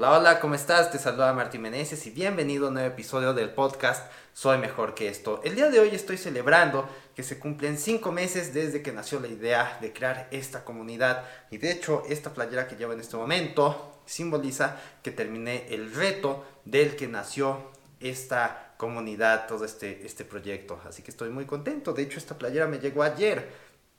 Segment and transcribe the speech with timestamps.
[0.00, 0.90] Hola, hola, ¿cómo estás?
[0.90, 5.08] Te saluda Martín Meneses y bienvenido a un nuevo episodio del podcast Soy Mejor que
[5.08, 5.42] esto.
[5.44, 9.28] El día de hoy estoy celebrando que se cumplen cinco meses desde que nació la
[9.28, 14.00] idea de crear esta comunidad y de hecho esta playera que llevo en este momento
[14.06, 17.70] simboliza que terminé el reto del que nació
[18.00, 20.80] esta comunidad, todo este, este proyecto.
[20.88, 21.92] Así que estoy muy contento.
[21.92, 23.52] De hecho, esta playera me llegó ayer,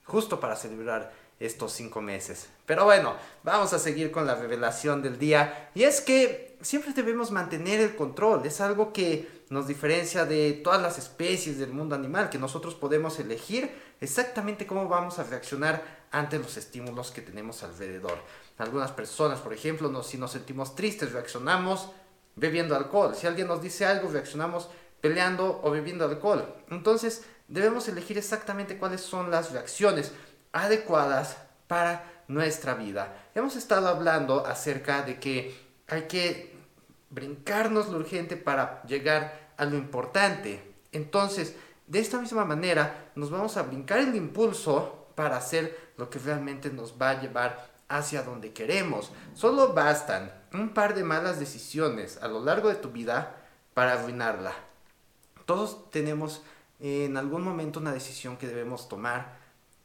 [0.06, 1.12] justo para celebrar
[1.42, 2.48] estos cinco meses.
[2.66, 5.72] Pero bueno, vamos a seguir con la revelación del día.
[5.74, 8.46] Y es que siempre debemos mantener el control.
[8.46, 13.20] Es algo que nos diferencia de todas las especies del mundo animal, que nosotros podemos
[13.20, 13.70] elegir
[14.00, 18.18] exactamente cómo vamos a reaccionar ante los estímulos que tenemos alrededor.
[18.58, 21.90] Algunas personas, por ejemplo, si nos sentimos tristes, reaccionamos
[22.36, 23.16] bebiendo alcohol.
[23.16, 24.70] Si alguien nos dice algo, reaccionamos
[25.02, 26.56] peleando o bebiendo alcohol.
[26.70, 30.12] Entonces, debemos elegir exactamente cuáles son las reacciones
[30.52, 31.38] adecuadas
[31.68, 33.30] para nuestra vida.
[33.36, 36.56] Hemos estado hablando acerca de que hay que
[37.10, 40.76] brincarnos lo urgente para llegar a lo importante.
[40.92, 41.56] Entonces,
[41.88, 46.70] de esta misma manera, nos vamos a brincar el impulso para hacer lo que realmente
[46.70, 49.12] nos va a llevar hacia donde queremos.
[49.34, 53.36] Solo bastan un par de malas decisiones a lo largo de tu vida
[53.74, 54.54] para arruinarla.
[55.46, 56.42] Todos tenemos
[56.80, 59.41] en algún momento una decisión que debemos tomar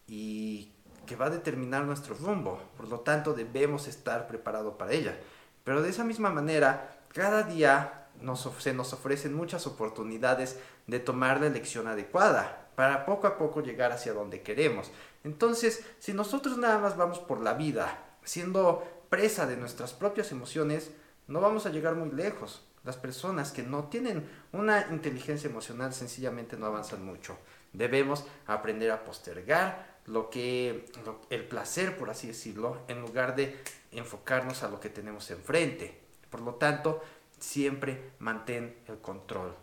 [0.06, 0.72] y
[1.06, 2.60] que va a determinar nuestro rumbo.
[2.76, 5.16] Por lo tanto, debemos estar preparados para ella.
[5.64, 11.40] Pero de esa misma manera, cada día nos, se nos ofrecen muchas oportunidades de tomar
[11.40, 14.90] la elección adecuada para poco a poco llegar hacia donde queremos.
[15.24, 20.90] Entonces, si nosotros nada más vamos por la vida siendo presa de nuestras propias emociones,
[21.26, 22.64] no vamos a llegar muy lejos.
[22.84, 27.36] Las personas que no tienen una inteligencia emocional sencillamente no avanzan mucho.
[27.72, 30.86] Debemos aprender a postergar lo que
[31.30, 33.56] el placer, por así decirlo, en lugar de
[33.92, 36.00] enfocarnos a lo que tenemos enfrente.
[36.30, 37.02] Por lo tanto,
[37.38, 39.54] siempre mantén el control.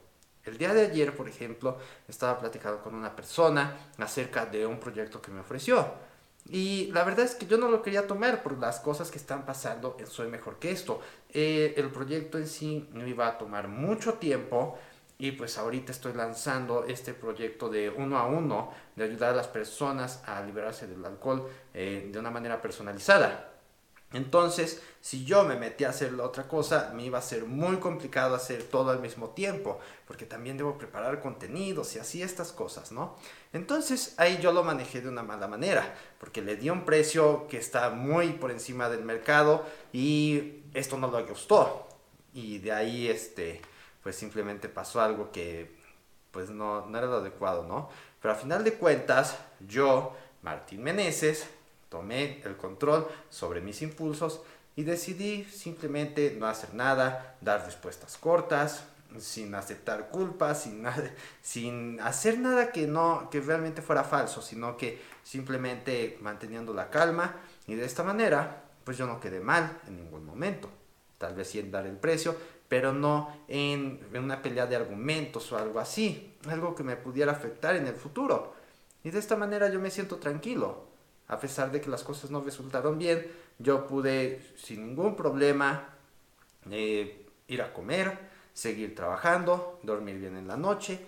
[0.44, 1.78] El día de ayer, por ejemplo,
[2.08, 5.94] estaba platicando con una persona acerca de un proyecto que me ofreció.
[6.50, 9.46] Y la verdad es que yo no lo quería tomar por las cosas que están
[9.46, 11.00] pasando en Soy Mejor que esto.
[11.30, 14.78] Eh, el proyecto en sí me iba a tomar mucho tiempo
[15.24, 19.48] y pues ahorita estoy lanzando este proyecto de uno a uno, de ayudar a las
[19.48, 23.54] personas a liberarse del alcohol eh, de una manera personalizada.
[24.12, 27.78] Entonces, si yo me metí a hacer la otra cosa, me iba a ser muy
[27.78, 32.92] complicado hacer todo al mismo tiempo, porque también debo preparar contenidos y así estas cosas,
[32.92, 33.16] ¿no?
[33.54, 37.60] Entonces, ahí yo lo manejé de una mala manera, porque le di un precio que
[37.60, 41.88] está muy por encima del mercado y esto no lo gustó.
[42.34, 43.62] Y de ahí, este,
[44.04, 45.76] pues simplemente pasó algo que,
[46.32, 47.90] pues no, no era lo adecuado, ¿no?
[48.22, 49.38] Pero a final de cuentas,
[49.68, 51.48] yo, Martín Meneses,
[51.90, 54.42] tomé el control sobre mis impulsos
[54.76, 58.86] y decidí simplemente no hacer nada, dar respuestas cortas,
[59.20, 60.86] sin aceptar culpas, sin,
[61.42, 67.36] sin hacer nada que, no, que realmente fuera falso, sino que simplemente manteniendo la calma
[67.68, 70.70] y de esta manera pues yo no quedé mal en ningún momento.
[71.18, 72.36] Tal vez sí en dar el precio,
[72.74, 77.76] pero no en, una pelea de argumentos o algo así, algo que me pudiera afectar
[77.76, 78.56] en el futuro.
[79.04, 80.88] Y de esta manera yo me siento tranquilo
[81.28, 85.88] a pesar de que las cosas no resultaron bien, yo pude sin ningún problema
[86.72, 88.18] eh, ir a comer,
[88.56, 91.00] seguir trabajando, dormir bien en la noche,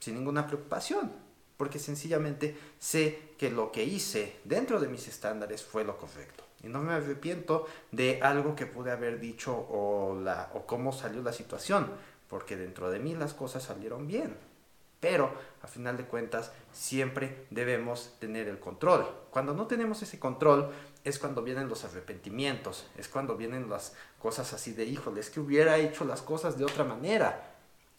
[0.00, 1.12] sin ninguna preocupación,
[1.56, 6.42] porque sencillamente sé que lo que hice dentro de mis estándares fue lo correcto.
[6.64, 11.22] Y no me arrepiento de algo que pude haber dicho o, la, o cómo salió
[11.22, 11.88] la situación,
[12.28, 14.36] porque dentro de mí las cosas salieron bien.
[15.00, 15.30] Pero
[15.62, 19.06] a final de cuentas siempre debemos tener el control.
[19.30, 20.70] Cuando no tenemos ese control
[21.04, 25.40] es cuando vienen los arrepentimientos, es cuando vienen las cosas así de híjole, es que
[25.40, 27.54] hubiera hecho las cosas de otra manera.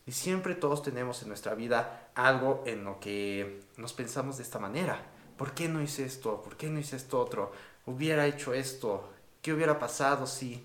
[0.07, 4.57] Y siempre todos tenemos en nuestra vida algo en lo que nos pensamos de esta
[4.57, 5.03] manera.
[5.37, 6.41] ¿Por qué no hice esto?
[6.41, 7.51] ¿Por qué no hice esto otro?
[7.85, 9.09] Hubiera hecho esto.
[9.41, 10.63] ¿Qué hubiera pasado si...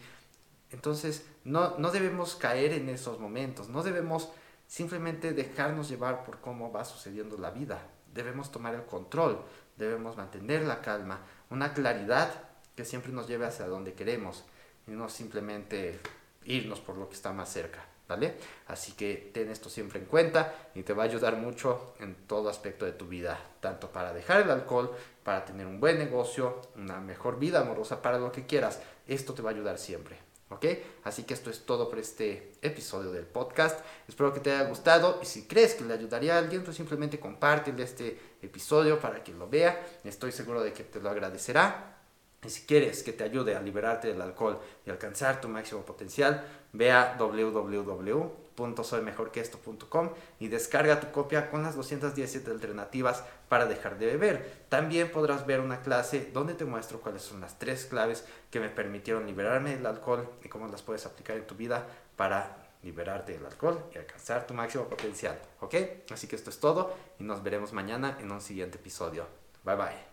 [0.70, 4.30] Entonces, no, no debemos caer en esos momentos, no debemos
[4.68, 7.82] simplemente dejarnos llevar por cómo va sucediendo la vida.
[8.14, 9.42] Debemos tomar el control,
[9.76, 11.20] debemos mantener la calma,
[11.50, 12.32] una claridad
[12.76, 14.44] que siempre nos lleve hacia donde queremos
[14.86, 15.98] y no simplemente
[16.44, 17.84] irnos por lo que está más cerca.
[18.10, 18.34] ¿Vale?
[18.66, 22.48] Así que ten esto siempre en cuenta y te va a ayudar mucho en todo
[22.48, 24.90] aspecto de tu vida, tanto para dejar el alcohol,
[25.22, 28.80] para tener un buen negocio, una mejor vida amorosa, para lo que quieras.
[29.06, 30.18] Esto te va a ayudar siempre.
[30.48, 30.66] ¿Ok?
[31.04, 33.78] Así que esto es todo por este episodio del podcast.
[34.08, 37.20] Espero que te haya gustado y si crees que le ayudaría a alguien, pues simplemente
[37.20, 39.86] compártele este episodio para que lo vea.
[40.02, 41.99] Estoy seguro de que te lo agradecerá.
[42.42, 46.42] Y si quieres que te ayude a liberarte del alcohol y alcanzar tu máximo potencial,
[46.72, 54.64] ve a www.soymejorqueesto.com y descarga tu copia con las 217 alternativas para dejar de beber.
[54.70, 58.70] También podrás ver una clase donde te muestro cuáles son las tres claves que me
[58.70, 61.86] permitieron liberarme del alcohol y cómo las puedes aplicar en tu vida
[62.16, 65.38] para liberarte del alcohol y alcanzar tu máximo potencial.
[65.60, 65.74] ¿Ok?
[66.10, 69.26] Así que esto es todo y nos veremos mañana en un siguiente episodio.
[69.64, 70.09] Bye bye.